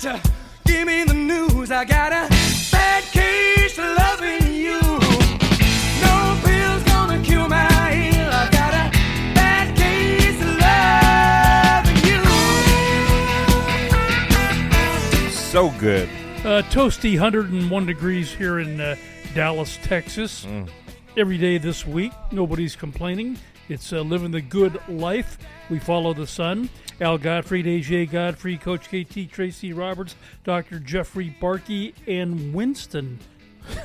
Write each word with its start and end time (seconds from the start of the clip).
doctor, 0.00 0.30
give 0.64 0.86
me 0.86 1.04
the 1.04 1.14
news. 1.14 1.70
I 1.70 1.84
got 1.84 2.12
a 2.12 2.26
bad 2.72 3.04
case 3.04 3.78
of 3.78 3.84
loving 3.84 4.52
you. 4.52 4.80
No 6.00 6.40
pills 6.44 6.82
gonna 6.84 7.22
cure 7.22 7.48
my 7.48 8.10
ill. 8.14 8.30
I 8.32 8.48
got 8.50 8.72
a 8.72 8.90
bad 9.34 9.76
case 9.76 10.40
of 10.40 10.58
loving 11.84 12.04
you. 15.24 15.30
So 15.30 15.70
good. 15.78 16.08
Uh, 16.40 16.62
toasty 16.70 17.20
101 17.20 17.86
degrees 17.86 18.32
here 18.32 18.60
in 18.60 18.80
uh, 18.80 18.96
Dallas, 19.34 19.78
Texas. 19.82 20.46
Every 21.16 21.36
day 21.38 21.58
this 21.58 21.86
week, 21.86 22.12
nobody's 22.32 22.74
complaining. 22.76 23.36
It's 23.70 23.92
uh, 23.92 24.00
living 24.00 24.32
the 24.32 24.40
good 24.40 24.80
life. 24.88 25.38
We 25.68 25.78
follow 25.78 26.12
the 26.12 26.26
sun. 26.26 26.68
Al 27.00 27.16
Godfrey, 27.18 27.62
AJ 27.62 28.10
Godfrey, 28.10 28.58
Coach 28.58 28.88
KT, 28.88 29.30
Tracy 29.32 29.72
Roberts, 29.72 30.16
Dr. 30.44 30.78
Jeffrey 30.80 31.34
Barke, 31.40 31.94
and 32.06 32.52
Winston. 32.52 33.18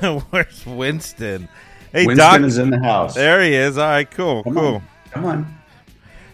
Where's 0.30 0.66
Winston? 0.66 1.48
Hey, 1.92 2.04
Winston 2.06 2.16
Doc. 2.16 2.40
is 2.42 2.58
in 2.58 2.70
the 2.70 2.80
house. 2.80 3.14
There 3.14 3.42
he 3.42 3.54
is. 3.54 3.78
All 3.78 3.86
right, 3.88 4.10
cool, 4.10 4.42
Come 4.42 4.54
cool. 4.54 4.74
on. 4.74 4.82
Come 5.12 5.24
on. 5.24 5.58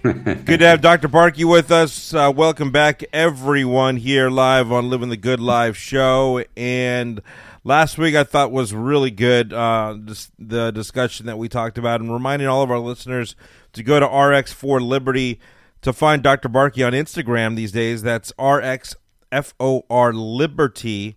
Good 0.03 0.59
to 0.59 0.67
have 0.67 0.81
Dr. 0.81 1.07
Barke 1.07 1.37
with 1.39 1.71
us. 1.71 2.13
Uh, 2.13 2.33
welcome 2.35 2.73
back, 2.73 3.05
everyone, 3.13 3.99
here 3.99 4.31
live 4.31 4.73
on 4.73 4.91
Living 4.91 5.11
the 5.11 5.17
Good 5.17 5.39
Live 5.39 5.77
show. 5.77 6.45
And 6.57 7.23
last 7.63 7.99
week 7.99 8.17
I 8.17 8.25
thought 8.25 8.51
was 8.51 8.75
really 8.75 9.13
good, 9.13 9.53
uh, 9.53 9.97
the 10.41 10.73
discussion 10.73 11.27
that 11.27 11.39
we 11.39 11.49
talked 11.49 11.79
about, 11.79 12.01
and 12.01 12.13
reminding 12.13 12.49
all 12.49 12.65
of 12.65 12.71
our 12.73 12.81
listeners 12.81 13.37
to 13.75 13.85
go 13.85 14.01
to 14.01 14.07
RX4 14.09 14.85
Liberty 14.85 15.39
to 15.83 15.93
find 15.93 16.21
Dr. 16.21 16.49
Barke 16.49 16.79
on 16.79 16.95
Instagram 16.95 17.55
these 17.55 17.71
days. 17.71 18.03
That's 18.03 18.33
RXFOR 18.33 20.13
Liberty 20.15 21.17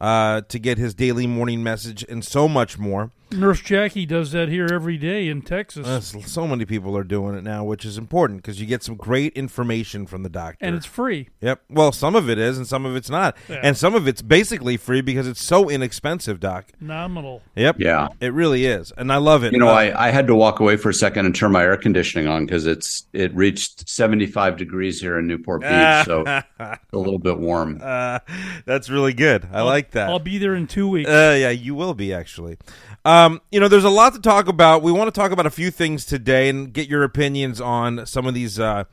uh, 0.00 0.42
to 0.42 0.58
get 0.60 0.78
his 0.78 0.94
daily 0.94 1.26
morning 1.26 1.64
message 1.64 2.04
and 2.08 2.24
so 2.24 2.46
much 2.46 2.78
more. 2.78 3.10
Nurse 3.32 3.60
Jackie 3.60 4.06
does 4.06 4.32
that 4.32 4.48
here 4.48 4.66
every 4.72 4.96
day 4.96 5.28
in 5.28 5.42
Texas. 5.42 5.86
Uh, 5.86 6.00
so 6.00 6.46
many 6.48 6.64
people 6.64 6.96
are 6.96 7.04
doing 7.04 7.36
it 7.36 7.44
now, 7.44 7.62
which 7.64 7.84
is 7.84 7.96
important 7.96 8.42
because 8.42 8.60
you 8.60 8.66
get 8.66 8.82
some 8.82 8.96
great 8.96 9.32
information 9.34 10.06
from 10.06 10.22
the 10.24 10.28
doctor. 10.28 10.64
and 10.64 10.74
it's 10.74 10.86
free. 10.86 11.28
Yep. 11.40 11.62
Well, 11.70 11.92
some 11.92 12.16
of 12.16 12.28
it 12.28 12.38
is, 12.38 12.56
and 12.58 12.66
some 12.66 12.84
of 12.84 12.96
it's 12.96 13.08
not, 13.10 13.36
Yeah. 13.48 13.60
and 13.62 13.76
some 13.76 13.94
of 13.94 14.08
it's 14.08 14.20
basically 14.22 14.76
free 14.76 15.00
because 15.00 15.28
it's 15.28 15.42
so 15.42 15.68
inexpensive, 15.70 16.40
Doc. 16.40 16.66
Nominal. 16.80 17.42
Yep. 17.54 17.76
Yeah. 17.78 18.08
It 18.20 18.32
really 18.32 18.66
is, 18.66 18.92
and 18.96 19.12
I 19.12 19.16
love 19.18 19.44
it. 19.44 19.52
You 19.52 19.58
know, 19.60 19.68
Uh, 19.68 19.74
I, 19.74 20.08
I 20.08 20.10
had 20.10 20.26
to 20.26 20.34
walk 20.34 20.58
away 20.58 20.76
for 20.76 20.88
a 20.88 20.94
second 20.94 21.26
and 21.26 21.34
turn 21.34 21.52
my 21.52 21.62
air 21.62 21.76
conditioning 21.76 22.26
on 22.26 22.46
because 22.46 22.66
it's 22.66 23.06
it 23.12 23.34
reached 23.36 23.88
75 23.88 24.56
degrees 24.56 25.00
here 25.00 25.18
in 25.18 25.26
Newport 25.28 25.60
Beach, 25.62 25.70
so 26.04 26.24
a 26.26 26.78
little 26.92 27.18
bit 27.20 27.38
warm. 27.38 27.80
uh, 27.82 28.18
that's 28.66 28.90
really 28.90 29.12
good. 29.14 29.46
I 29.52 29.62
like 29.62 29.92
that. 29.92 30.08
I'll 30.10 30.18
be 30.18 30.38
there 30.38 30.54
in 30.56 30.66
two 30.66 30.88
weeks. 30.88 31.08
Uh, 31.08 31.36
yeah, 31.38 31.50
you 31.50 31.74
will 31.76 31.94
be 31.94 32.12
actually. 32.12 32.56
Um, 33.04 33.19
you 33.50 33.60
know, 33.60 33.68
there's 33.68 33.84
a 33.84 33.90
lot 33.90 34.14
to 34.14 34.20
talk 34.20 34.48
about. 34.48 34.82
We 34.82 34.92
want 34.92 35.12
to 35.12 35.18
talk 35.18 35.32
about 35.32 35.46
a 35.46 35.50
few 35.50 35.70
things 35.70 36.04
today 36.04 36.48
and 36.48 36.72
get 36.72 36.88
your 36.88 37.02
opinions 37.02 37.60
on 37.60 38.06
some 38.06 38.26
of 38.26 38.34
these 38.34 38.58
uh, 38.58 38.84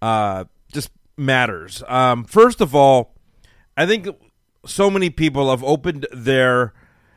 uh, 0.00 0.44
just 0.72 0.90
matters. 1.16 1.82
Um, 1.86 2.24
first 2.24 2.60
of 2.60 2.74
all, 2.74 3.14
I 3.76 3.86
think 3.86 4.08
so 4.66 4.90
many 4.90 5.10
people 5.10 5.50
have 5.50 5.62
opened 5.64 6.06
their 6.12 6.72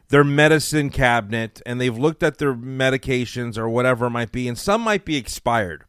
their 0.10 0.24
medicine 0.26 0.90
cabinet 0.90 1.62
and 1.66 1.80
they've 1.80 1.98
looked 1.98 2.22
at 2.22 2.38
their 2.38 2.54
medications 2.54 3.58
or 3.58 3.70
whatever 3.70 4.08
it 4.08 4.10
might 4.10 4.32
be, 4.32 4.48
and 4.48 4.58
some 4.58 4.82
might 4.82 5.06
be 5.06 5.16
expired. 5.16 5.86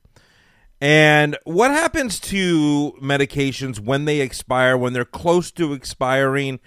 And 0.81 1.37
what 1.45 1.71
happens 1.71 2.19
to 2.21 2.93
medications 3.01 3.79
when 3.79 4.05
they 4.05 4.21
expire, 4.21 4.77
when 4.77 4.93
they're 4.93 5.05
close 5.05 5.51
to 5.53 5.73
expiring? 5.73 6.59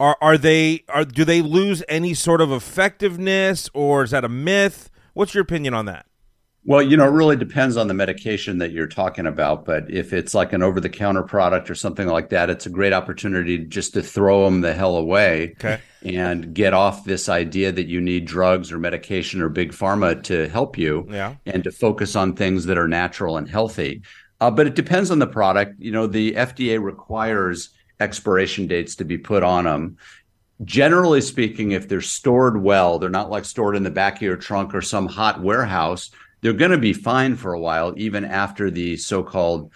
Are 0.00 0.16
are 0.20 0.38
they 0.38 0.84
are 0.88 1.04
do 1.04 1.24
they 1.24 1.42
lose 1.42 1.82
any 1.88 2.14
sort 2.14 2.40
of 2.40 2.52
effectiveness 2.52 3.68
or 3.74 4.04
is 4.04 4.12
that 4.12 4.24
a 4.24 4.28
myth? 4.28 4.90
What's 5.14 5.34
your 5.34 5.42
opinion 5.42 5.74
on 5.74 5.86
that? 5.86 6.06
Well, 6.64 6.82
you 6.82 6.96
know, 6.96 7.06
it 7.06 7.12
really 7.12 7.36
depends 7.36 7.76
on 7.78 7.88
the 7.88 7.94
medication 7.94 8.58
that 8.58 8.72
you're 8.72 8.86
talking 8.88 9.26
about. 9.26 9.64
But 9.64 9.90
if 9.90 10.12
it's 10.12 10.34
like 10.34 10.52
an 10.52 10.62
over 10.62 10.80
the 10.80 10.88
counter 10.90 11.22
product 11.22 11.70
or 11.70 11.74
something 11.74 12.06
like 12.06 12.28
that, 12.28 12.50
it's 12.50 12.66
a 12.66 12.70
great 12.70 12.92
opportunity 12.92 13.58
just 13.58 13.94
to 13.94 14.02
throw 14.02 14.44
them 14.44 14.60
the 14.60 14.74
hell 14.74 14.96
away 14.96 15.54
Okay. 15.58 15.80
and 16.04 16.52
get 16.54 16.74
off 16.74 17.04
this 17.04 17.28
idea 17.28 17.72
that 17.72 17.86
you 17.86 18.00
need 18.02 18.26
drugs 18.26 18.70
or 18.70 18.78
medication 18.78 19.40
or 19.40 19.48
big 19.48 19.72
pharma 19.72 20.22
to 20.24 20.48
help 20.48 20.76
you 20.76 21.06
Yeah. 21.08 21.36
and 21.46 21.64
to 21.64 21.72
focus 21.72 22.14
on 22.14 22.34
things 22.34 22.66
that 22.66 22.76
are 22.76 22.88
natural 22.88 23.36
and 23.38 23.48
healthy. 23.48 24.02
Uh, 24.40 24.50
but 24.50 24.66
it 24.66 24.74
depends 24.74 25.10
on 25.10 25.20
the 25.20 25.26
product. 25.26 25.74
You 25.78 25.90
know, 25.92 26.06
the 26.06 26.34
FDA 26.36 26.78
requires 26.82 27.70
expiration 28.00 28.66
dates 28.66 28.96
to 28.96 29.04
be 29.04 29.18
put 29.18 29.42
on 29.42 29.64
them. 29.64 29.98
Generally 30.64 31.20
speaking, 31.20 31.72
if 31.72 31.88
they're 31.88 32.00
stored 32.00 32.60
well, 32.60 32.98
they're 32.98 33.10
not 33.10 33.30
like 33.30 33.44
stored 33.44 33.76
in 33.76 33.84
the 33.84 33.90
back 33.90 34.16
of 34.16 34.22
your 34.22 34.36
trunk 34.36 34.74
or 34.74 34.82
some 34.82 35.06
hot 35.06 35.40
warehouse. 35.40 36.10
They're 36.40 36.52
going 36.52 36.72
to 36.72 36.78
be 36.78 36.92
fine 36.92 37.36
for 37.36 37.52
a 37.52 37.60
while, 37.60 37.94
even 37.96 38.24
after 38.24 38.70
the 38.70 38.96
so-called 38.96 39.70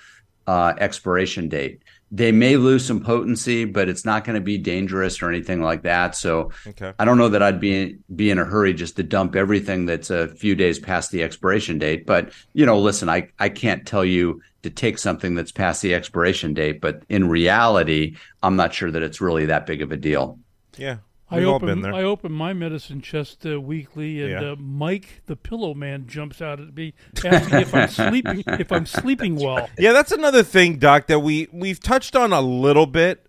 uh, 0.46 0.74
expiration 0.78 1.48
date. 1.48 1.82
They 2.14 2.30
may 2.30 2.56
lose 2.58 2.84
some 2.84 3.02
potency, 3.02 3.64
but 3.64 3.88
it's 3.88 4.04
not 4.04 4.24
going 4.24 4.34
to 4.34 4.40
be 4.42 4.58
dangerous 4.58 5.22
or 5.22 5.30
anything 5.30 5.62
like 5.62 5.82
that. 5.82 6.14
So 6.14 6.52
Okay. 6.66 6.92
I 6.98 7.04
don't 7.06 7.16
know 7.16 7.30
that 7.30 7.42
I'd 7.42 7.58
be 7.60 7.96
be 8.14 8.30
in 8.30 8.38
a 8.38 8.44
hurry 8.44 8.74
just 8.74 8.96
to 8.96 9.02
dump 9.02 9.34
everything 9.34 9.86
that's 9.86 10.10
a 10.10 10.28
few 10.28 10.54
days 10.54 10.78
past 10.78 11.10
the 11.10 11.22
expiration 11.22 11.78
date. 11.78 12.04
But 12.06 12.32
you 12.52 12.66
know, 12.66 12.78
listen, 12.78 13.08
I 13.08 13.28
I 13.38 13.48
can't 13.48 13.86
tell 13.86 14.04
you 14.04 14.42
to 14.62 14.70
take 14.70 14.98
something 14.98 15.34
that's 15.34 15.52
past 15.52 15.82
the 15.82 15.94
expiration 15.94 16.54
date, 16.54 16.80
but 16.80 17.02
in 17.08 17.28
reality, 17.28 18.16
I'm 18.42 18.56
not 18.56 18.74
sure 18.74 18.90
that 18.90 19.02
it's 19.02 19.20
really 19.20 19.46
that 19.46 19.66
big 19.66 19.82
of 19.82 19.90
a 19.90 19.96
deal. 19.96 20.38
Yeah. 20.76 20.98
I 21.32 21.38
We've 21.38 21.48
all 21.48 21.54
open 21.54 21.68
been 21.68 21.80
there. 21.80 21.94
I 21.94 22.02
open 22.02 22.30
my 22.32 22.52
medicine 22.52 23.00
chest 23.00 23.46
uh, 23.46 23.60
weekly, 23.60 24.22
and 24.22 24.30
Yeah. 24.30 24.52
uh, 24.52 24.56
Mike 24.56 25.22
the 25.26 25.36
Pillow 25.36 25.74
Man 25.74 26.06
jumps 26.06 26.42
out 26.42 26.60
at 26.60 26.74
me 26.74 26.94
asking 27.24 27.58
if 27.60 27.74
I'm 27.74 27.88
sleeping 28.10 28.44
if 28.46 28.70
I'm 28.70 28.86
sleeping 28.86 29.36
well. 29.36 29.68
Yeah, 29.78 29.92
that's 29.92 30.12
another 30.12 30.42
thing, 30.42 30.78
Doc, 30.78 31.06
that 31.06 31.20
we 31.20 31.48
we've 31.52 31.80
touched 31.80 32.14
on 32.14 32.32
a 32.32 32.40
little 32.40 32.86
bit, 32.86 33.26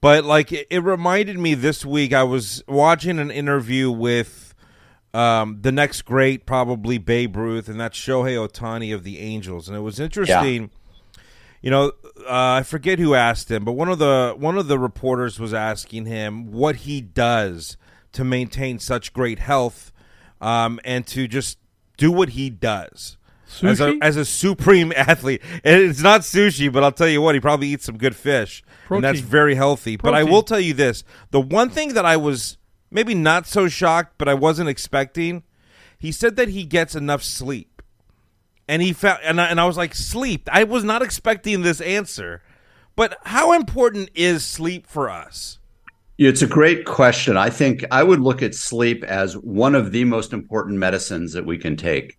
but 0.00 0.24
like 0.24 0.52
it, 0.52 0.66
it 0.70 0.84
reminded 0.84 1.38
me 1.38 1.54
this 1.54 1.84
week. 1.84 2.12
I 2.12 2.22
was 2.22 2.62
watching 2.68 3.18
an 3.18 3.30
interview 3.30 3.90
with 3.90 4.54
um, 5.14 5.58
the 5.60 5.72
next 5.72 6.02
great, 6.02 6.46
probably 6.46 6.96
Babe 6.98 7.36
Ruth, 7.36 7.68
and 7.68 7.78
that's 7.80 7.98
Shohei 7.98 8.36
Ohtani 8.48 8.94
of 8.94 9.04
the 9.04 9.18
Angels, 9.18 9.68
and 9.68 9.76
it 9.76 9.80
was 9.80 10.00
interesting. 10.00 10.70
You 11.62 11.70
know, 11.70 11.92
uh, 12.20 12.26
I 12.28 12.62
forget 12.64 12.98
who 12.98 13.14
asked 13.14 13.50
him, 13.50 13.64
but 13.64 13.72
one 13.72 13.88
of 13.88 13.98
the 13.98 14.34
one 14.36 14.58
of 14.58 14.66
the 14.68 14.78
reporters 14.78 15.38
was 15.38 15.54
asking 15.54 16.06
him 16.06 16.50
what 16.50 16.76
he 16.76 17.00
does 17.00 17.76
to 18.12 18.24
maintain 18.24 18.78
such 18.78 19.12
great 19.12 19.38
health, 19.38 19.92
um, 20.40 20.80
and 20.84 21.06
to 21.06 21.28
just 21.28 21.58
do 21.96 22.10
what 22.10 22.30
he 22.30 22.50
does. 22.50 23.16
As 23.62 23.80
a, 23.80 23.98
as 24.00 24.16
a 24.16 24.24
supreme 24.24 24.92
athlete. 24.96 25.42
And 25.62 25.82
it's 25.82 26.00
not 26.00 26.22
sushi, 26.22 26.72
but 26.72 26.82
I'll 26.82 26.90
tell 26.90 27.08
you 27.08 27.20
what, 27.20 27.34
he 27.34 27.40
probably 27.40 27.68
eats 27.68 27.84
some 27.84 27.98
good 27.98 28.16
fish, 28.16 28.62
and 28.88 29.04
that's 29.04 29.20
very 29.20 29.54
healthy. 29.54 29.96
But 29.96 30.14
I 30.14 30.24
will 30.24 30.42
tell 30.42 30.58
you 30.60 30.72
this: 30.74 31.04
the 31.30 31.40
one 31.40 31.68
thing 31.68 31.92
that 31.94 32.06
I 32.06 32.16
was 32.16 32.56
maybe 32.90 33.14
not 33.14 33.46
so 33.46 33.68
shocked, 33.68 34.14
but 34.18 34.28
I 34.28 34.34
wasn't 34.34 34.68
expecting, 34.68 35.42
he 35.98 36.12
said 36.12 36.36
that 36.36 36.48
he 36.48 36.64
gets 36.64 36.94
enough 36.94 37.22
sleep, 37.22 37.71
and 38.68 38.82
he 38.82 38.92
felt 38.92 39.20
and 39.22 39.40
I, 39.40 39.46
and 39.46 39.60
I 39.60 39.64
was 39.64 39.76
like, 39.76 39.94
sleep. 39.94 40.48
I 40.52 40.64
was 40.64 40.84
not 40.84 41.02
expecting 41.02 41.62
this 41.62 41.80
answer, 41.80 42.42
but 42.96 43.16
how 43.24 43.52
important 43.52 44.10
is 44.14 44.44
sleep 44.44 44.86
for 44.86 45.10
us? 45.10 45.58
It's 46.18 46.42
a 46.42 46.46
great 46.46 46.84
question. 46.84 47.36
I 47.36 47.50
think 47.50 47.84
I 47.90 48.02
would 48.02 48.20
look 48.20 48.42
at 48.42 48.54
sleep 48.54 49.02
as 49.04 49.36
one 49.36 49.74
of 49.74 49.92
the 49.92 50.04
most 50.04 50.32
important 50.32 50.78
medicines 50.78 51.32
that 51.32 51.46
we 51.46 51.58
can 51.58 51.76
take. 51.76 52.18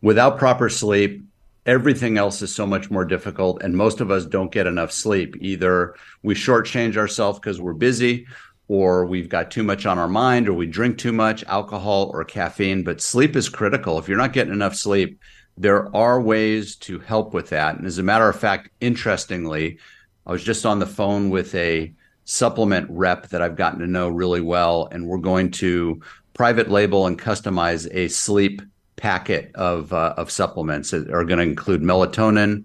Without 0.00 0.38
proper 0.38 0.68
sleep, 0.68 1.22
everything 1.66 2.16
else 2.18 2.40
is 2.40 2.54
so 2.54 2.66
much 2.66 2.90
more 2.90 3.04
difficult, 3.04 3.62
and 3.62 3.76
most 3.76 4.00
of 4.00 4.10
us 4.10 4.24
don't 4.24 4.52
get 4.52 4.66
enough 4.66 4.90
sleep. 4.92 5.36
Either 5.40 5.94
we 6.22 6.34
shortchange 6.34 6.96
ourselves 6.96 7.38
because 7.38 7.60
we're 7.60 7.72
busy, 7.72 8.26
or 8.68 9.04
we've 9.04 9.28
got 9.28 9.50
too 9.50 9.62
much 9.62 9.86
on 9.86 9.98
our 9.98 10.08
mind, 10.08 10.48
or 10.48 10.54
we 10.54 10.66
drink 10.66 10.96
too 10.96 11.12
much 11.12 11.44
alcohol 11.44 12.10
or 12.14 12.24
caffeine. 12.24 12.84
But 12.84 13.00
sleep 13.00 13.36
is 13.36 13.48
critical. 13.48 13.98
If 13.98 14.08
you're 14.08 14.18
not 14.18 14.32
getting 14.32 14.52
enough 14.52 14.76
sleep, 14.76 15.20
there 15.56 15.94
are 15.94 16.20
ways 16.20 16.76
to 16.76 16.98
help 16.98 17.34
with 17.34 17.50
that. 17.50 17.76
And 17.76 17.86
as 17.86 17.98
a 17.98 18.02
matter 18.02 18.28
of 18.28 18.38
fact, 18.38 18.70
interestingly, 18.80 19.78
I 20.26 20.32
was 20.32 20.42
just 20.42 20.64
on 20.64 20.78
the 20.78 20.86
phone 20.86 21.30
with 21.30 21.54
a 21.54 21.92
supplement 22.24 22.86
rep 22.90 23.28
that 23.28 23.42
I've 23.42 23.56
gotten 23.56 23.80
to 23.80 23.86
know 23.86 24.08
really 24.08 24.40
well, 24.40 24.88
and 24.90 25.06
we're 25.06 25.18
going 25.18 25.50
to 25.52 26.00
private 26.34 26.70
label 26.70 27.06
and 27.06 27.18
customize 27.18 27.88
a 27.92 28.08
sleep 28.08 28.62
packet 28.96 29.50
of 29.54 29.92
uh, 29.92 30.14
of 30.16 30.30
supplements 30.30 30.90
that 30.92 31.10
are 31.10 31.24
going 31.24 31.38
to 31.38 31.44
include 31.44 31.82
melatonin, 31.82 32.64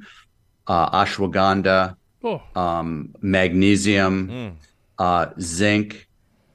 uh, 0.67 1.03
ashwagandha, 1.03 1.95
Oh, 2.23 2.41
um, 2.55 3.13
magnesium, 3.21 4.57
uh, 4.97 5.27
zinc, 5.39 6.06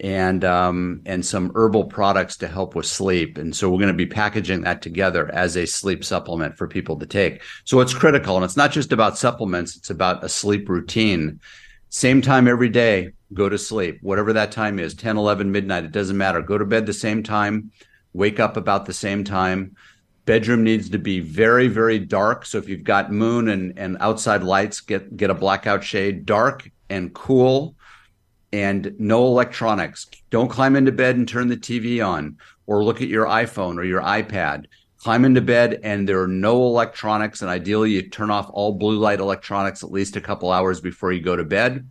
and 0.02 0.44
um, 0.44 1.00
and 1.06 1.24
some 1.24 1.52
herbal 1.54 1.84
products 1.84 2.36
to 2.38 2.48
help 2.48 2.74
with 2.74 2.86
sleep. 2.86 3.38
And 3.38 3.54
so 3.54 3.70
we're 3.70 3.78
going 3.78 3.86
to 3.86 3.94
be 3.94 4.06
packaging 4.06 4.62
that 4.62 4.82
together 4.82 5.32
as 5.32 5.56
a 5.56 5.64
sleep 5.64 6.04
supplement 6.04 6.58
for 6.58 6.66
people 6.66 6.98
to 6.98 7.06
take. 7.06 7.40
So 7.64 7.80
it's 7.80 7.94
critical, 7.94 8.36
and 8.36 8.44
it's 8.44 8.56
not 8.56 8.72
just 8.72 8.92
about 8.92 9.16
supplements; 9.16 9.76
it's 9.76 9.90
about 9.90 10.24
a 10.24 10.28
sleep 10.28 10.68
routine. 10.68 11.40
Same 11.88 12.20
time 12.20 12.48
every 12.48 12.68
day, 12.70 13.12
go 13.34 13.48
to 13.48 13.58
sleep, 13.58 13.98
whatever 14.00 14.32
that 14.32 14.50
time 14.50 14.78
is 14.78 14.94
10, 14.94 15.18
11, 15.18 15.52
midnight, 15.52 15.84
it 15.84 15.92
doesn't 15.92 16.16
matter. 16.16 16.40
Go 16.40 16.56
to 16.56 16.64
bed 16.64 16.86
the 16.86 16.92
same 16.94 17.22
time, 17.22 17.70
wake 18.14 18.40
up 18.40 18.56
about 18.56 18.86
the 18.86 18.94
same 18.94 19.24
time. 19.24 19.76
Bedroom 20.24 20.64
needs 20.64 20.88
to 20.88 20.98
be 20.98 21.20
very, 21.20 21.68
very 21.68 21.98
dark. 21.98 22.46
So 22.46 22.56
if 22.56 22.66
you've 22.66 22.82
got 22.82 23.12
moon 23.12 23.48
and, 23.48 23.78
and 23.78 23.98
outside 24.00 24.42
lights, 24.42 24.80
get, 24.80 25.16
get 25.18 25.28
a 25.28 25.34
blackout 25.34 25.84
shade, 25.84 26.24
dark 26.24 26.70
and 26.88 27.12
cool, 27.12 27.74
and 28.52 28.94
no 28.98 29.24
electronics. 29.26 30.06
Don't 30.30 30.48
climb 30.48 30.76
into 30.76 30.92
bed 30.92 31.16
and 31.16 31.26
turn 31.26 31.48
the 31.48 31.56
TV 31.56 32.06
on 32.06 32.36
or 32.66 32.84
look 32.84 33.00
at 33.00 33.08
your 33.08 33.26
iPhone 33.26 33.76
or 33.78 33.84
your 33.84 34.02
iPad. 34.02 34.66
Climb 34.98 35.24
into 35.24 35.40
bed 35.40 35.80
and 35.82 36.08
there 36.08 36.20
are 36.22 36.28
no 36.28 36.62
electronics 36.64 37.42
and 37.42 37.50
ideally 37.50 37.92
you 37.92 38.08
turn 38.08 38.30
off 38.30 38.50
all 38.52 38.72
blue 38.72 38.98
light 38.98 39.20
electronics 39.20 39.82
at 39.82 39.90
least 39.90 40.16
a 40.16 40.20
couple 40.20 40.52
hours 40.52 40.80
before 40.80 41.12
you 41.12 41.20
go 41.20 41.34
to 41.34 41.44
bed. 41.44 41.88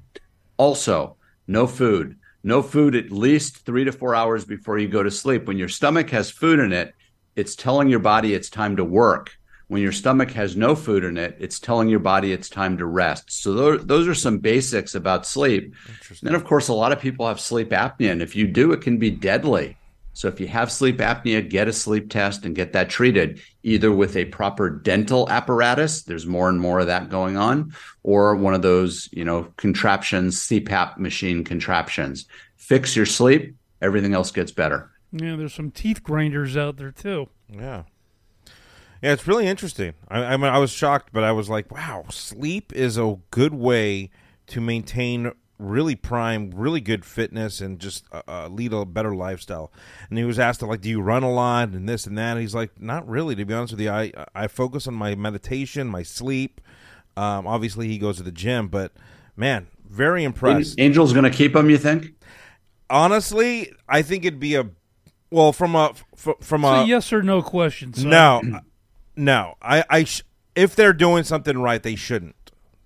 Also 0.58 1.18
no 1.48 1.68
food. 1.68 2.18
No 2.44 2.62
food 2.62 2.96
at 2.96 3.12
least 3.12 3.66
three 3.66 3.84
to 3.84 3.92
four 3.92 4.16
hours 4.16 4.46
before 4.46 4.78
you 4.78 4.88
go 4.88 5.04
to 5.04 5.12
sleep. 5.12 5.46
When 5.46 5.58
your 5.58 5.70
stomach 5.70 6.10
has 6.12 6.32
food 6.32 6.60
in 6.60 6.72
it 6.72 6.94
it's 7.36 7.56
telling 7.56 7.88
your 7.90 8.00
body 8.00 8.34
it's 8.34 8.50
time 8.50 8.76
to 8.76 8.84
work 8.84 9.38
when 9.72 9.82
your 9.82 9.94
stomach 9.94 10.32
has 10.32 10.58
no 10.58 10.76
food 10.76 11.06
in 11.06 11.18
it 11.18 11.34
it's 11.40 11.58
telling 11.58 11.88
your 11.88 12.00
body 12.00 12.34
it's 12.34 12.50
time 12.50 12.78
to 12.78 12.86
rest 12.86 13.32
so 13.32 13.54
those, 13.54 13.86
those 13.86 14.08
are 14.08 14.14
some 14.14 14.38
basics 14.38 14.96
about 14.96 15.26
sleep 15.26 15.74
and 16.10 16.20
then 16.22 16.36
of 16.36 16.44
course 16.44 16.68
a 16.68 16.74
lot 16.74 16.92
of 16.92 17.00
people 17.00 17.26
have 17.26 17.40
sleep 17.40 17.70
apnea 17.70 18.12
and 18.12 18.22
if 18.22 18.36
you 18.36 18.46
do 18.48 18.74
it 18.74 18.82
can 18.82 18.98
be 18.98 19.10
deadly 19.10 19.78
so 20.14 20.28
if 20.28 20.42
you 20.42 20.48
have 20.48 20.70
sleep 20.70 20.98
apnea, 20.98 21.48
get 21.48 21.70
a 21.70 21.74
sleep 21.74 22.10
test 22.10 22.46
and 22.46 22.54
get 22.54 22.74
that 22.74 22.90
treated 22.90 23.42
either 23.64 23.92
with 23.94 24.18
a 24.18 24.26
proper 24.26 24.70
dental 24.70 25.30
apparatus, 25.30 26.04
there's 26.04 26.26
more 26.26 26.50
and 26.50 26.60
more 26.60 26.80
of 26.80 26.88
that 26.88 27.10
going 27.10 27.38
on, 27.38 27.74
or 28.04 28.36
one 28.36 28.54
of 28.54 28.62
those, 28.62 29.08
you 29.14 29.24
know, 29.24 29.52
contraptions, 29.56 30.38
CPAP 30.42 30.98
machine 30.98 31.44
contraptions. 31.44 32.26
Fix 32.58 32.96
your 32.96 33.06
sleep, 33.06 33.56
everything 33.82 34.14
else 34.14 34.32
gets 34.32 34.52
better. 34.52 34.92
Yeah, 35.14 35.38
there's 35.38 35.54
some 35.54 35.72
teeth 35.72 36.04
grinders 36.04 36.58
out 36.58 36.78
there 36.78 36.92
too. 36.92 37.30
Yeah. 37.48 37.84
Yeah, 39.02 39.14
it's 39.14 39.28
really 39.28 39.48
interesting. 39.48 39.94
I, 40.08 40.24
I 40.24 40.38
mean, 40.38 40.52
I 40.52 40.60
was 40.60 40.72
shocked, 40.72 41.10
but 41.12 41.24
I 41.24 41.32
was 41.32 41.50
like, 41.50 41.72
"Wow, 41.72 42.06
sleep 42.10 42.72
is 42.74 42.98
a 42.98 43.18
good 43.32 43.54
way 43.54 44.12
to 44.48 44.62
maintain 44.62 45.32
really 45.62 45.96
prime, 45.96 46.52
really 46.54 46.82
good 46.82 47.06
fitness, 47.06 47.62
and 47.62 47.80
just 47.80 48.06
uh, 48.12 48.22
uh, 48.28 48.48
lead 48.48 48.74
a 48.74 48.86
better 48.86 49.16
lifestyle. 49.16 49.72
And 50.10 50.18
he 50.18 50.26
was 50.26 50.40
asked, 50.40 50.62
like, 50.62 50.82
do 50.82 50.90
you 50.90 51.02
run 51.02 51.24
a 51.24 51.32
lot 51.32 51.70
and 51.70 51.88
this 51.88 52.06
and 52.08 52.18
that? 52.18 52.32
And 52.32 52.42
he's 52.42 52.56
like, 52.56 52.82
not 52.82 53.08
really, 53.08 53.36
to 53.36 53.46
be 53.46 53.54
honest 53.54 53.74
with 53.74 53.82
you. 53.82 53.90
I 53.90 54.12
I 54.34 54.48
focus 54.48 54.88
on 54.88 54.96
my 54.96 55.16
meditation, 55.16 55.88
my 55.88 56.04
sleep. 56.04 56.60
Um, 57.16 57.46
obviously, 57.48 57.88
he 57.88 57.98
goes 57.98 58.18
to 58.18 58.24
the 58.24 58.32
gym, 58.32 58.68
but 58.68 58.94
man, 59.36 59.68
very 59.88 60.24
impressed. 60.24 60.80
Angel's 60.80 61.14
going 61.14 61.30
to 61.30 61.30
keep 61.30 61.56
him, 61.56 61.70
you 61.70 61.78
think? 61.78 62.14
Honestly, 62.90 63.72
I 63.88 64.02
think 64.02 64.26
it'd 64.26 64.40
be 64.40 64.56
a 64.56 64.70
well 65.30 65.54
from 65.54 65.76
a 65.76 65.94
from, 66.16 66.36
from 66.42 66.64
a 66.64 66.68
a 66.68 66.86
yes 66.86 67.14
or 67.14 67.22
no 67.22 67.42
question. 67.42 67.94
son. 67.94 68.10
no, 68.10 68.42
no. 69.16 69.56
I 69.62 69.84
I 69.90 70.04
sh- 70.04 70.24
if 70.56 70.76
they're 70.76 70.94
doing 70.94 71.24
something 71.24 71.58
right, 71.58 71.82
they 71.82 71.96
shouldn't. 71.96 72.36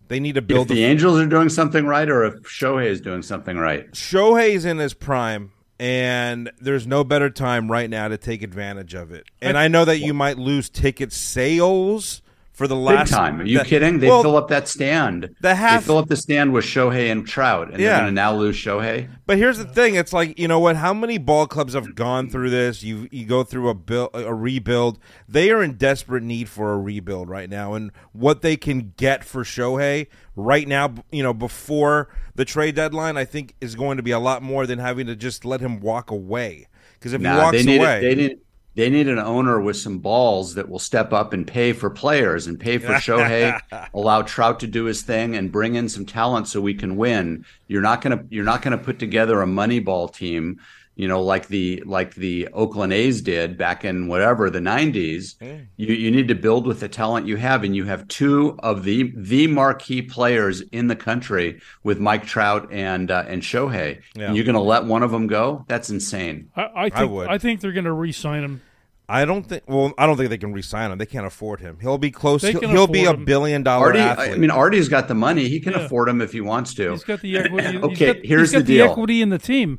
They 0.07 0.19
need 0.19 0.35
to 0.35 0.41
build. 0.41 0.69
If 0.69 0.75
the 0.75 0.83
Angels 0.83 1.19
are 1.19 1.25
doing 1.25 1.49
something 1.49 1.85
right, 1.85 2.07
or 2.09 2.23
if 2.25 2.43
Shohei 2.43 2.85
is 2.85 3.01
doing 3.01 3.21
something 3.23 3.57
right. 3.57 3.89
Shohei's 3.91 4.63
in 4.63 4.77
his 4.77 4.93
prime, 4.93 5.51
and 5.79 6.51
there's 6.59 6.85
no 6.85 7.03
better 7.03 7.29
time 7.29 7.71
right 7.71 7.89
now 7.89 8.07
to 8.07 8.17
take 8.17 8.43
advantage 8.43 8.93
of 8.93 9.11
it. 9.11 9.25
And 9.41 9.57
I 9.57 9.67
know 9.67 9.83
that 9.85 9.99
you 9.99 10.13
might 10.13 10.37
lose 10.37 10.69
ticket 10.69 11.11
sales 11.11 12.21
for 12.55 12.67
the 12.67 12.75
Big 12.75 12.83
last 12.83 13.11
time. 13.11 13.41
Are 13.41 13.45
you 13.45 13.59
the- 13.59 13.65
kidding? 13.65 13.99
They 13.99 14.07
well, 14.07 14.21
fill 14.23 14.37
up 14.37 14.47
that 14.47 14.67
stand. 14.67 15.29
the 15.41 15.53
half- 15.55 15.81
they 15.83 15.87
fill 15.87 15.97
up 15.97 16.07
the 16.07 16.15
stand 16.15 16.53
with 16.53 16.65
Shohei 16.65 17.11
and 17.11 17.27
Trout, 17.27 17.69
and 17.71 17.79
Yeah. 17.79 17.89
they're 17.89 17.97
going 17.99 18.11
to 18.11 18.15
now 18.15 18.33
lose 18.33 18.55
Shohei. 18.55 19.07
But 19.25 19.37
here's 19.37 19.57
the 19.57 19.65
thing: 19.65 19.95
it's 19.95 20.13
like 20.13 20.39
you 20.39 20.47
know 20.47 20.59
what? 20.59 20.77
How 20.77 20.93
many 20.93 21.17
ball 21.17 21.47
clubs 21.47 21.73
have 21.73 21.95
gone 21.95 22.29
through 22.29 22.49
this? 22.49 22.81
You 22.83 23.07
you 23.11 23.25
go 23.25 23.43
through 23.43 23.69
a 23.69 23.73
build, 23.73 24.09
a 24.13 24.33
rebuild. 24.33 24.99
They 25.27 25.51
are 25.51 25.61
in 25.61 25.73
desperate 25.73 26.23
need 26.23 26.49
for 26.49 26.73
a 26.73 26.79
rebuild 26.79 27.29
right 27.29 27.49
now, 27.49 27.73
and 27.73 27.91
what 28.13 28.41
they 28.41 28.55
can 28.55 28.93
get 28.97 29.23
for 29.23 29.43
Shohei 29.43 30.07
right 30.35 30.67
now, 30.67 30.93
you 31.11 31.23
know, 31.23 31.33
before 31.33 32.07
the 32.35 32.45
trade 32.45 32.75
deadline, 32.75 33.17
I 33.17 33.25
think 33.25 33.55
is 33.61 33.75
going 33.75 33.97
to 33.97 34.03
be 34.03 34.11
a 34.11 34.19
lot 34.19 34.41
more 34.41 34.65
than 34.65 34.79
having 34.79 35.07
to 35.07 35.15
just 35.15 35.45
let 35.45 35.61
him 35.61 35.79
walk 35.79 36.11
away. 36.11 36.67
Because 36.93 37.13
if 37.13 37.21
he 37.21 37.27
walks 37.27 37.63
they 37.63 37.77
away, 37.77 38.01
they 38.01 38.15
need 38.15 38.37
they 38.75 38.89
need 38.89 39.07
an 39.07 39.19
owner 39.19 39.59
with 39.59 39.77
some 39.77 39.99
balls 39.99 40.55
that 40.55 40.69
will 40.69 40.79
step 40.79 41.13
up 41.13 41.33
and 41.33 41.47
pay 41.47 41.71
for 41.71 41.89
players 41.89 42.45
and 42.45 42.59
pay 42.59 42.77
for 42.77 42.93
Shohei, 42.93 43.59
allow 43.93 44.21
Trout 44.21 44.59
to 44.59 44.67
do 44.67 44.83
his 44.83 45.01
thing 45.01 45.35
and 45.35 45.51
bring 45.51 45.75
in 45.75 45.87
some 45.87 46.05
talent 46.05 46.47
so 46.47 46.59
we 46.59 46.73
can 46.73 46.97
win. 46.97 47.45
You're 47.67 47.81
not 47.81 48.01
gonna 48.01 48.25
you're 48.29 48.43
not 48.43 48.61
gonna 48.61 48.77
put 48.77 48.99
together 48.99 49.41
a 49.41 49.45
Moneyball 49.45 50.13
team, 50.13 50.59
you 50.95 51.07
know, 51.07 51.21
like 51.21 51.47
the 51.49 51.83
like 51.85 52.15
the 52.15 52.47
Oakland 52.53 52.93
A's 52.93 53.21
did 53.21 53.57
back 53.57 53.83
in 53.83 54.07
whatever 54.07 54.49
the 54.49 54.59
'90s. 54.59 55.35
You 55.77 55.93
you 55.93 56.09
need 56.11 56.27
to 56.29 56.35
build 56.35 56.65
with 56.65 56.79
the 56.79 56.87
talent 56.87 57.27
you 57.27 57.35
have, 57.37 57.63
and 57.63 57.75
you 57.75 57.83
have 57.85 58.07
two 58.07 58.55
of 58.59 58.83
the 58.83 59.11
the 59.15 59.47
marquee 59.47 60.01
players 60.01 60.61
in 60.61 60.87
the 60.87 60.95
country 60.95 61.59
with 61.83 61.99
Mike 61.99 62.25
Trout 62.25 62.71
and 62.71 63.11
uh, 63.11 63.25
and 63.27 63.41
Shohei. 63.41 64.01
Yeah. 64.15 64.27
And 64.27 64.35
you're 64.35 64.45
gonna 64.45 64.61
let 64.61 64.85
one 64.85 65.03
of 65.03 65.11
them 65.11 65.27
go? 65.27 65.65
That's 65.67 65.89
insane. 65.89 66.49
I, 66.55 66.69
I 66.75 66.89
think 66.89 67.11
would. 67.11 67.27
I 67.27 67.37
think 67.37 67.61
they're 67.61 67.71
going 67.73 67.85
to 67.85 67.91
re-sign 67.93 68.43
him. 68.43 68.61
I 69.07 69.23
don't 69.25 69.43
think. 69.43 69.63
Well, 69.67 69.93
I 69.99 70.07
don't 70.07 70.17
think 70.17 70.29
they 70.31 70.37
can 70.37 70.51
re-sign 70.53 70.91
him. 70.91 70.97
They 70.97 71.05
can't 71.05 71.27
afford 71.27 71.59
him. 71.59 71.77
He'll 71.79 71.99
be 71.99 72.09
close. 72.09 72.41
He'll, 72.41 72.59
he'll 72.61 72.87
be 72.87 73.05
a 73.05 73.13
him. 73.13 73.23
billion 73.23 73.61
dollar 73.61 73.87
Arte, 73.87 73.99
athlete. 73.99 74.31
I 74.31 74.37
mean, 74.37 74.49
Arte's 74.49 74.87
got 74.89 75.07
the 75.07 75.13
money. 75.13 75.47
He 75.47 75.59
can 75.59 75.73
Yeah. 75.73 75.85
afford 75.85 76.09
him 76.09 76.21
if 76.21 76.31
he 76.31 76.41
wants 76.41 76.73
to. 76.75 76.91
He's 76.91 77.03
got 77.03 77.21
the 77.21 77.37
equity. 77.37 77.67
he's 77.73 77.83
Okay, 77.83 78.13
got, 78.13 78.25
here's 78.25 78.49
he's 78.51 78.61
got 78.61 78.65
the 78.65 78.77
deal. 78.77 78.89
equity 78.91 79.21
in 79.21 79.29
the 79.29 79.37
team. 79.37 79.77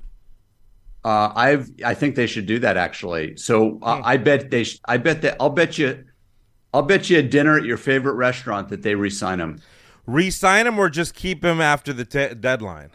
Uh, 1.07 1.33
I've, 1.37 1.71
I 1.85 1.95
think 1.95 2.17
they 2.17 2.27
should 2.27 2.47
do 2.47 2.59
that 2.59 2.77
actually. 2.77 3.37
So 3.37 3.79
uh, 3.81 4.01
I 4.05 4.17
bet 4.17 4.51
they, 4.51 4.65
sh- 4.65 4.81
I 4.87 4.97
bet 4.97 5.23
that, 5.23 5.37
I'll 5.39 5.51
bet 5.51 5.79
you, 5.79 6.05
I'll 6.75 6.83
bet 6.83 7.09
you 7.09 7.19
a 7.19 7.23
dinner 7.23 7.57
at 7.57 7.65
your 7.65 7.77
favorite 7.77 8.15
restaurant 8.15 8.69
that 8.71 8.83
they 8.83 8.97
re-sign 8.97 9.39
him. 9.39 9.61
re-sign 10.07 10.67
him 10.67 10.79
or 10.81 10.91
just 10.91 11.15
keep 11.15 11.45
him 11.45 11.61
after 11.61 11.93
the 11.93 12.05
te- 12.05 12.35
deadline. 12.35 12.91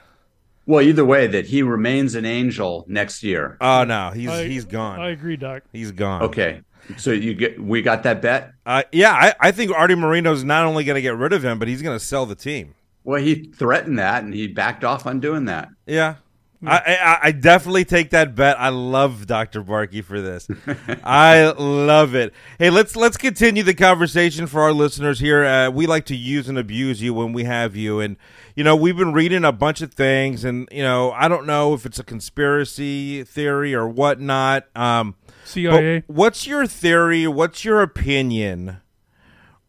Well, 0.66 0.82
either 0.82 1.06
way, 1.06 1.26
that 1.28 1.46
he 1.48 1.64
remains 1.64 2.14
an 2.16 2.26
angel 2.26 2.86
next 2.88 3.24
year. 3.24 3.58
Oh 3.62 3.84
no, 3.86 4.12
he's 4.12 4.30
I- 4.30 4.46
he's 4.48 4.66
gone. 4.66 5.00
I 5.00 5.10
agree, 5.12 5.38
Doc. 5.38 5.64
he's 5.72 5.92
gone. 5.94 6.22
Okay, 6.24 6.62
so 6.98 7.12
you 7.12 7.34
get, 7.34 7.62
we 7.64 7.82
got 7.82 8.04
that 8.04 8.22
bet. 8.22 8.52
Uh, 8.66 8.84
yeah, 8.92 9.12
I, 9.14 9.34
I 9.48 9.52
think 9.52 9.72
Arte 9.72 9.96
Moreno's 9.96 10.44
not 10.44 10.66
only 10.66 10.84
going 10.84 10.96
to 10.96 11.02
get 11.02 11.16
rid 11.16 11.32
of 11.34 11.44
him, 11.44 11.58
but 11.60 11.68
he's 11.68 11.82
going 11.82 11.98
to 11.98 12.04
sell 12.06 12.26
the 12.26 12.36
team. 12.36 12.76
Well, 13.04 13.22
he 13.22 13.46
threatened 13.56 13.98
that, 14.00 14.24
and 14.24 14.34
he 14.34 14.48
backed 14.48 14.84
off 14.84 15.08
on 15.08 15.20
doing 15.22 15.46
that. 15.46 15.70
Yeah. 15.88 16.16
I, 16.64 16.78
I, 16.78 17.20
I 17.24 17.32
definitely 17.32 17.86
take 17.86 18.12
that 18.12 18.36
bet. 18.36 18.60
I 18.60 18.70
love 18.70 19.26
Dr. 19.26 19.64
Barke 19.64 20.04
for 20.04 20.22
this. 20.22 20.48
I 21.04 21.52
love 21.58 22.14
it. 22.14 22.34
Hey, 22.60 22.70
let's 22.70 22.96
let's 22.96 23.18
continue 23.18 23.64
the 23.64 23.74
conversation 23.74 24.46
for 24.46 24.62
our 24.62 24.72
listeners 24.72 25.20
here. 25.20 25.44
Uh, 25.44 25.70
we 25.72 25.88
like 25.88 26.06
to 26.06 26.16
use 26.16 26.48
and 26.48 26.60
abuse 26.60 27.02
you 27.02 27.16
when 27.16 27.34
we 27.34 27.46
have 27.46 27.76
you, 27.76 28.00
and 28.00 28.16
you 28.56 28.64
know 28.64 28.76
we've 28.76 28.98
been 28.98 29.14
reading 29.14 29.44
a 29.44 29.52
bunch 29.52 29.82
of 29.82 29.94
things, 29.94 30.44
and 30.44 30.68
you 30.72 30.84
know 30.84 31.12
I 31.12 31.28
don't 31.28 31.48
know 31.48 31.74
if 31.74 31.86
it's 31.86 31.98
a 31.98 32.04
conspiracy 32.04 33.24
theory 33.24 33.74
or 33.74 33.88
whatnot. 33.88 34.66
Um, 34.76 35.16
CIA. 35.46 36.04
what's 36.06 36.46
your 36.46 36.68
theory? 36.68 37.26
What's 37.28 37.66
your 37.66 37.82
opinion 37.82 38.78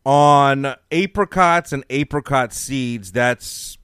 on 0.05 0.75
apricots 0.91 1.73
and 1.73 1.85
apricot 1.89 2.53
seeds? 2.53 3.13
That's 3.13 3.79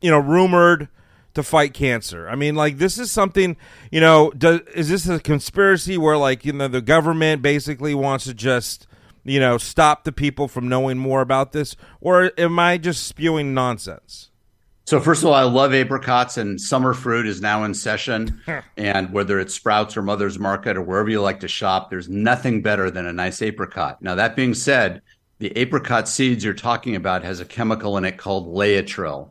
you 0.00 0.10
know 0.10 0.18
rumored 0.18 0.88
to 1.36 1.42
fight 1.42 1.72
cancer. 1.72 2.28
I 2.28 2.34
mean, 2.34 2.56
like 2.56 2.78
this 2.78 2.98
is 2.98 3.12
something. 3.12 3.56
You 3.92 4.00
know, 4.00 4.30
does, 4.32 4.60
is 4.74 4.88
this 4.88 5.08
a 5.08 5.20
conspiracy 5.20 5.96
where 5.96 6.16
like 6.16 6.44
you 6.44 6.52
know 6.52 6.66
the 6.68 6.82
government 6.82 7.42
basically 7.42 7.94
wants 7.94 8.24
to 8.24 8.34
just 8.34 8.86
you 9.22 9.38
know 9.38 9.56
stop 9.58 10.04
the 10.04 10.12
people 10.12 10.48
from 10.48 10.68
knowing 10.68 10.98
more 10.98 11.20
about 11.20 11.52
this, 11.52 11.76
or 12.00 12.32
am 12.36 12.58
I 12.58 12.78
just 12.78 13.06
spewing 13.06 13.54
nonsense? 13.54 14.30
So 14.86 15.00
first 15.00 15.22
of 15.22 15.28
all, 15.28 15.34
I 15.34 15.42
love 15.42 15.74
apricots, 15.74 16.36
and 16.36 16.60
summer 16.60 16.94
fruit 16.94 17.26
is 17.26 17.40
now 17.40 17.64
in 17.64 17.74
session. 17.74 18.40
and 18.76 19.12
whether 19.12 19.38
it's 19.40 19.52
Sprouts 19.52 19.96
or 19.96 20.02
Mother's 20.02 20.38
Market 20.38 20.76
or 20.76 20.82
wherever 20.82 21.10
you 21.10 21.20
like 21.20 21.40
to 21.40 21.48
shop, 21.48 21.90
there's 21.90 22.08
nothing 22.08 22.62
better 22.62 22.90
than 22.90 23.06
a 23.06 23.12
nice 23.12 23.42
apricot. 23.42 24.00
Now 24.00 24.14
that 24.14 24.36
being 24.36 24.54
said, 24.54 25.02
the 25.38 25.56
apricot 25.58 26.08
seeds 26.08 26.44
you're 26.44 26.54
talking 26.54 26.96
about 26.96 27.24
has 27.24 27.40
a 27.40 27.44
chemical 27.44 27.98
in 27.98 28.04
it 28.04 28.16
called 28.16 28.54
laetrile, 28.54 29.30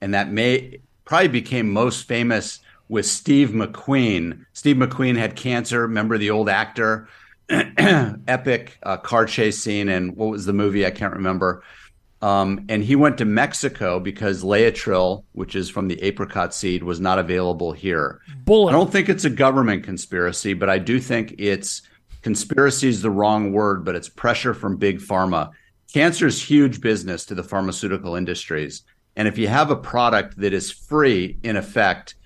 and 0.00 0.14
that 0.14 0.32
may 0.32 0.80
probably 1.04 1.28
became 1.28 1.70
most 1.70 2.06
famous 2.06 2.60
with 2.88 3.06
Steve 3.06 3.50
McQueen. 3.50 4.44
Steve 4.52 4.76
McQueen 4.76 5.16
had 5.16 5.36
cancer. 5.36 5.82
Remember 5.82 6.18
the 6.18 6.30
old 6.30 6.48
actor? 6.48 7.08
Epic 7.48 8.78
uh, 8.82 8.96
car 8.98 9.26
chase 9.26 9.58
scene, 9.58 9.88
and 9.88 10.16
what 10.16 10.30
was 10.30 10.46
the 10.46 10.52
movie? 10.52 10.86
I 10.86 10.90
can't 10.90 11.12
remember. 11.12 11.62
Um, 12.22 12.64
and 12.70 12.82
he 12.82 12.96
went 12.96 13.18
to 13.18 13.26
Mexico 13.26 14.00
because 14.00 14.42
Laetrile, 14.42 15.24
which 15.32 15.54
is 15.54 15.68
from 15.68 15.88
the 15.88 16.02
apricot 16.02 16.54
seed, 16.54 16.82
was 16.82 16.98
not 16.98 17.18
available 17.18 17.72
here. 17.72 18.22
Bullitt. 18.44 18.74
I 18.74 18.78
don't 18.78 18.90
think 18.90 19.10
it's 19.10 19.26
a 19.26 19.30
government 19.30 19.84
conspiracy, 19.84 20.54
but 20.54 20.70
I 20.70 20.78
do 20.78 20.98
think 20.98 21.34
it's 21.36 21.82
conspiracy 22.22 22.88
is 22.88 23.02
the 23.02 23.10
wrong 23.10 23.52
word, 23.52 23.84
but 23.84 23.94
it's 23.94 24.08
pressure 24.08 24.54
from 24.54 24.78
big 24.78 25.00
pharma. 25.00 25.50
Cancer 25.92 26.26
is 26.26 26.42
huge 26.42 26.80
business 26.80 27.26
to 27.26 27.34
the 27.34 27.44
pharmaceutical 27.44 28.14
industries. 28.14 28.84
And 29.16 29.28
if 29.28 29.38
you 29.38 29.48
have 29.48 29.70
a 29.70 29.76
product 29.76 30.38
that 30.38 30.52
is 30.52 30.70
free 30.70 31.38
in 31.42 31.56
effect 31.56 32.16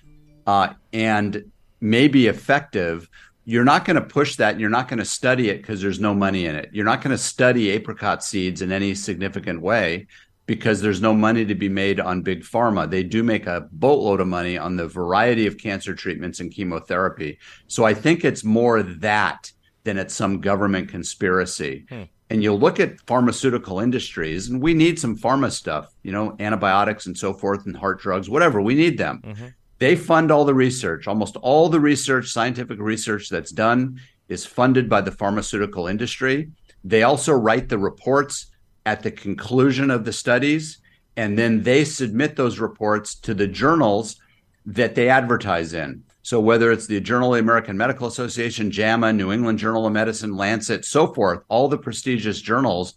uh, 0.47 0.73
and 0.91 1.51
may 1.81 2.07
be 2.07 2.27
effective, 2.27 3.09
you're 3.45 3.65
not 3.65 3.85
going 3.85 3.95
to 3.95 4.01
push 4.01 4.35
that 4.35 4.51
and 4.51 4.61
you're 4.61 4.69
not 4.69 4.87
going 4.87 4.99
to 4.99 5.05
study 5.05 5.49
it 5.49 5.57
because 5.57 5.81
there's 5.81 5.99
no 5.99 6.13
money 6.13 6.45
in 6.45 6.55
it. 6.55 6.69
You're 6.71 6.85
not 6.85 7.01
going 7.01 7.11
to 7.11 7.17
study 7.17 7.69
apricot 7.69 8.23
seeds 8.23 8.61
in 8.61 8.71
any 8.71 8.93
significant 8.93 9.61
way 9.61 10.07
because 10.45 10.81
there's 10.81 11.01
no 11.01 11.13
money 11.13 11.45
to 11.45 11.53
be 11.53 11.69
made 11.69 11.99
on 11.99 12.23
big 12.23 12.41
pharma. 12.41 12.89
They 12.89 13.03
do 13.03 13.23
make 13.23 13.45
a 13.45 13.67
boatload 13.71 14.19
of 14.19 14.27
money 14.27 14.57
on 14.57 14.75
the 14.75 14.87
variety 14.87 15.45
of 15.45 15.59
cancer 15.59 15.93
treatments 15.93 16.39
and 16.39 16.51
chemotherapy. 16.51 17.37
So 17.67 17.85
I 17.85 17.93
think 17.93 18.25
it's 18.25 18.43
more 18.43 18.81
that 18.81 19.51
than 19.83 19.97
it's 19.97 20.15
some 20.15 20.41
government 20.41 20.89
conspiracy. 20.89 21.85
Hmm. 21.89 22.03
And 22.29 22.43
you'll 22.43 22.59
look 22.59 22.79
at 22.79 23.01
pharmaceutical 23.07 23.79
industries, 23.79 24.49
and 24.49 24.61
we 24.61 24.75
need 24.75 24.99
some 24.99 25.17
pharma 25.17 25.51
stuff, 25.51 25.93
you 26.03 26.11
know, 26.11 26.35
antibiotics 26.39 27.07
and 27.07 27.17
so 27.17 27.33
forth, 27.33 27.65
and 27.65 27.75
heart 27.75 27.99
drugs, 27.99 28.29
whatever. 28.29 28.61
We 28.61 28.75
need 28.75 28.99
them. 28.99 29.21
Mm-hmm. 29.25 29.47
They 29.79 29.95
fund 29.95 30.29
all 30.29 30.45
the 30.45 30.53
research. 30.53 31.07
Almost 31.07 31.37
all 31.37 31.69
the 31.69 31.79
research, 31.79 32.29
scientific 32.29 32.79
research 32.79 33.29
that's 33.29 33.51
done, 33.51 33.99
is 34.27 34.45
funded 34.45 34.87
by 34.87 35.01
the 35.01 35.11
pharmaceutical 35.11 35.87
industry. 35.87 36.51
They 36.83 37.03
also 37.03 37.33
write 37.33 37.67
the 37.67 37.79
reports 37.79 38.47
at 38.85 39.01
the 39.01 39.11
conclusion 39.11 39.89
of 39.89 40.05
the 40.05 40.13
studies, 40.13 40.79
and 41.17 41.37
then 41.37 41.63
they 41.63 41.83
submit 41.83 42.35
those 42.35 42.59
reports 42.59 43.15
to 43.15 43.33
the 43.33 43.47
journals 43.47 44.17
that 44.65 44.95
they 44.95 45.09
advertise 45.09 45.73
in. 45.73 46.03
So 46.29 46.39
whether 46.39 46.71
it's 46.71 46.85
the 46.85 46.99
Journal 46.99 47.33
of 47.33 47.37
the 47.39 47.43
American 47.43 47.75
Medical 47.75 48.05
Association, 48.05 48.69
JAMA, 48.69 49.13
New 49.13 49.31
England 49.31 49.57
Journal 49.57 49.87
of 49.87 49.93
Medicine, 49.93 50.35
Lancet, 50.35 50.85
so 50.85 51.11
forth, 51.11 51.41
all 51.47 51.67
the 51.67 51.75
prestigious 51.75 52.39
journals, 52.39 52.93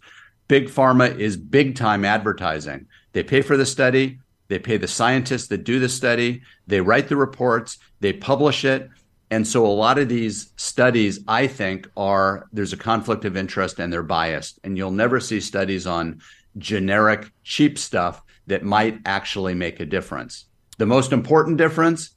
big 0.47 0.69
pharma 0.69 1.17
is 1.17 1.35
big 1.35 1.75
time 1.75 2.05
advertising. 2.05 2.85
They 3.11 3.23
pay 3.23 3.41
for 3.41 3.57
the 3.57 3.65
study, 3.65 4.19
they 4.49 4.59
pay 4.59 4.77
the 4.77 4.87
scientists 4.87 5.47
that 5.47 5.63
do 5.63 5.79
the 5.79 5.89
study, 5.89 6.43
they 6.67 6.79
write 6.79 7.07
the 7.07 7.15
reports, 7.15 7.79
they 8.01 8.13
publish 8.13 8.65
it, 8.65 8.87
and 9.31 9.47
so 9.47 9.65
a 9.65 9.79
lot 9.81 9.97
of 9.97 10.09
these 10.09 10.53
studies, 10.57 11.21
I 11.27 11.47
think, 11.47 11.89
are 11.97 12.47
there's 12.53 12.73
a 12.73 12.77
conflict 12.77 13.25
of 13.25 13.35
interest 13.35 13.79
and 13.79 13.91
they're 13.91 14.03
biased. 14.03 14.59
And 14.63 14.77
you'll 14.77 14.91
never 14.91 15.19
see 15.19 15.39
studies 15.39 15.87
on 15.87 16.21
generic, 16.59 17.31
cheap 17.43 17.79
stuff 17.79 18.21
that 18.45 18.61
might 18.61 18.99
actually 19.07 19.55
make 19.55 19.79
a 19.79 19.87
difference. 19.87 20.45
The 20.77 20.85
most 20.85 21.11
important 21.11 21.57
difference 21.57 22.11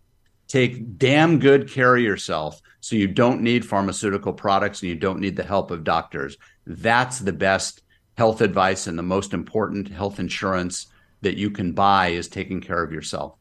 take 0.49 0.99
damn 0.99 1.39
good 1.39 1.71
care 1.71 1.97
of 1.97 2.03
yourself 2.03 2.61
so 2.81 2.97
you 2.97 3.09
don't 3.09 3.43
need 3.43 3.65
pharmaceutical 3.65 4.33
products 4.33 4.83
and 4.83 4.89
you 4.89 4.95
don't 4.95 5.21
need 5.21 5.37
the 5.37 5.45
help 5.45 5.71
of 5.71 5.85
doctors. 5.85 6.37
That's 6.67 7.19
the 7.19 7.33
best 7.33 7.83
health 8.17 8.41
advice 8.41 8.87
and 8.87 8.99
the 8.99 9.03
most 9.03 9.33
important 9.33 9.89
health 9.89 10.19
insurance 10.19 10.87
that 11.23 11.37
you 11.37 11.51
can 11.51 11.73
buy 11.73 12.09
is 12.09 12.29
taking 12.29 12.61
care 12.61 12.83
of 12.83 12.93
yourself. 12.93 13.37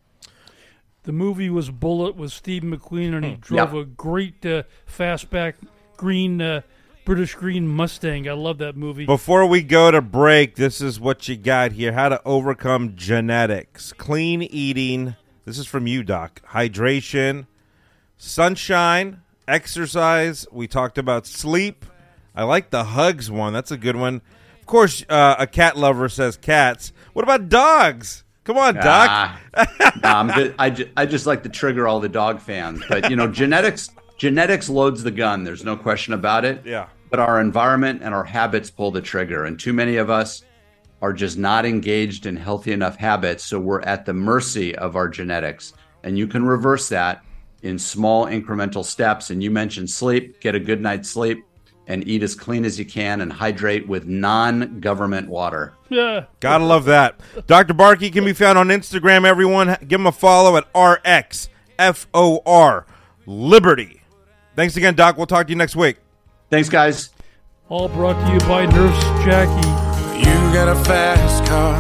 The 1.04 1.12
movie 1.12 1.52
was 1.52 1.70
Bullitt 1.70 2.16
with 2.16 2.32
Steve 2.32 2.64
McQueen, 2.64 3.14
and 3.14 3.24
he 3.26 3.34
hmm. 3.34 3.40
drove 3.40 3.74
a 3.76 3.86
great 3.86 4.44
uh, 4.46 4.64
fastback 4.88 5.54
green 5.98 6.42
uh, 6.42 6.62
British 7.06 7.36
Green 7.36 7.68
Mustang. 7.68 8.28
I 8.28 8.34
love 8.34 8.58
that 8.58 8.76
movie. 8.76 9.06
Before 9.06 9.46
we 9.46 9.62
go 9.62 9.92
to 9.92 10.02
break, 10.02 10.56
this 10.56 10.82
is 10.82 11.00
what 11.00 11.28
you 11.28 11.38
got 11.38 11.74
here: 11.74 11.94
how 11.94 12.10
to 12.10 12.20
overcome 12.26 12.96
genetics, 12.96 13.94
clean 13.94 14.42
eating. 14.42 15.16
This 15.46 15.60
is 15.60 15.68
from 15.68 15.86
you, 15.86 16.02
Doc. 16.02 16.42
Hydration, 16.50 17.46
sunshine, 18.18 19.22
exercise. 19.48 20.48
We 20.52 20.68
talked 20.68 20.98
about 20.98 21.28
sleep. 21.28 21.86
I 22.36 22.44
like 22.44 22.72
the 22.72 22.84
hugs 22.84 23.30
one. 23.30 23.54
That's 23.54 23.72
a 23.72 23.78
good 23.78 23.96
one. 23.96 24.22
Of 24.60 24.66
course, 24.66 25.06
uh, 25.08 25.36
a 25.38 25.46
cat 25.46 25.78
lover 25.78 26.10
says 26.10 26.36
cats. 26.36 26.92
What 27.14 27.22
about 27.22 27.48
dogs? 27.50 28.24
Come 28.44 28.58
on, 28.58 28.76
Doc. 28.76 29.40
nah, 30.04 30.28
just, 30.36 30.54
I, 30.58 30.70
just, 30.72 30.90
I 30.98 31.06
just 31.06 31.26
like 31.28 31.44
to 31.44 31.50
trigger 31.50 31.88
all 31.88 32.00
the 32.00 32.10
dog 32.10 32.42
fans. 32.42 32.84
But, 32.90 33.10
you 33.12 33.16
know, 33.16 33.28
genetics 33.28 33.92
genetics 34.18 34.68
loads 34.68 35.04
the 35.04 35.12
gun. 35.12 35.44
There's 35.44 35.64
no 35.64 35.78
question 35.78 36.14
about 36.14 36.44
it. 36.46 36.66
Yeah. 36.66 36.88
But 37.12 37.20
our 37.20 37.40
environment 37.40 38.02
and 38.04 38.14
our 38.14 38.24
habits 38.24 38.72
pull 38.72 38.92
the 38.92 39.02
trigger. 39.02 39.46
And 39.46 39.60
too 39.60 39.74
many 39.74 39.98
of 39.98 40.10
us 40.10 40.44
are 41.02 41.14
just 41.14 41.38
not 41.38 41.66
engaged 41.66 42.26
in 42.26 42.36
healthy 42.36 42.72
enough 42.72 42.98
habits. 42.98 43.44
So 43.44 43.60
we're 43.60 43.82
at 43.82 44.06
the 44.06 44.14
mercy 44.14 44.76
of 44.76 44.96
our 44.96 45.08
genetics. 45.08 45.74
And 46.04 46.18
you 46.18 46.28
can 46.28 46.46
reverse 46.46 46.90
that 46.90 47.24
in 47.64 47.78
small 47.80 48.26
incremental 48.26 48.84
steps. 48.86 49.30
And 49.30 49.44
you 49.44 49.52
mentioned 49.52 49.90
sleep, 49.90 50.40
get 50.40 50.56
a 50.56 50.60
good 50.60 50.82
night's 50.82 51.10
sleep 51.10 51.44
and 51.88 52.08
eat 52.08 52.24
as 52.24 52.34
clean 52.36 52.66
as 52.66 52.80
you 52.80 52.86
can 52.86 53.22
and 53.22 53.32
hydrate 53.32 53.88
with 53.88 54.08
non 54.08 54.80
government 54.80 55.30
water. 55.30 55.74
Yeah. 55.90 56.26
Gotta 56.40 56.64
love 56.66 56.86
that. 56.86 57.20
Dr. 57.48 57.74
Barke 57.74 58.00
can 58.00 58.26
be 58.26 58.34
found 58.34 58.58
on 58.58 58.70
Instagram, 58.70 59.26
everyone. 59.26 59.78
Give 59.88 60.00
him 60.00 60.08
a 60.08 60.12
follow 60.12 60.58
at 60.58 60.72
RXFOR 60.74 61.50
Liberty. 63.26 64.02
Thanks 64.56 64.78
again, 64.78 64.96
Doc. 64.96 65.18
We'll 65.18 65.28
talk 65.28 65.48
to 65.48 65.52
you 65.52 65.58
next 65.58 65.76
week. 65.76 65.98
Thanks, 66.50 66.70
guys. 66.70 67.10
All 67.70 67.90
brought 67.90 68.14
to 68.26 68.34
you 68.34 68.40
by 68.42 68.66
Nurse 68.66 69.04
Jackie. 69.26 69.75
You 70.16 70.38
got 70.56 70.70
a 70.70 70.80
fast 70.88 71.44
car. 71.46 71.76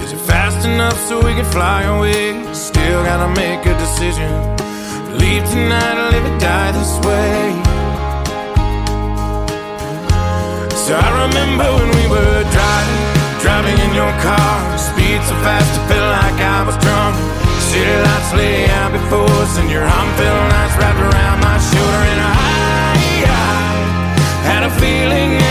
Is 0.00 0.12
it 0.12 0.22
fast 0.24 0.66
enough 0.66 0.98
so 1.08 1.20
we 1.20 1.34
can 1.34 1.44
fly 1.44 1.82
away? 1.82 2.32
Still 2.54 3.04
gotta 3.04 3.28
make 3.36 3.60
a 3.66 3.74
decision. 3.76 4.32
Leave 5.20 5.44
tonight 5.44 5.96
or 6.00 6.08
live 6.14 6.24
or 6.24 6.38
die 6.40 6.72
this 6.72 6.94
way. 7.04 7.52
So 10.84 10.96
I 10.96 11.08
remember 11.28 11.68
when 11.76 11.90
we 12.00 12.04
were 12.08 12.40
driving, 12.56 13.02
driving 13.44 13.78
in 13.84 13.92
your 13.92 14.12
car. 14.24 14.56
Speed 14.78 15.20
so 15.28 15.36
fast, 15.44 15.68
I 15.76 15.82
felt 15.92 16.10
like 16.16 16.38
I 16.40 16.58
was 16.64 16.76
drunk. 16.80 17.14
City 17.68 17.96
lights 18.06 18.32
lay 18.40 18.70
out 18.80 18.92
before 18.96 19.28
us, 19.44 19.58
and 19.60 19.68
your 19.68 19.84
arm 19.84 20.08
felt 20.16 20.42
nice 20.48 20.74
wrapped 20.80 21.02
around 21.08 21.38
my 21.44 21.58
shoulder. 21.60 22.02
And 22.12 22.20
I, 22.24 22.40
I 23.28 23.44
had 24.48 24.62
a 24.64 24.72
feeling 24.80 25.46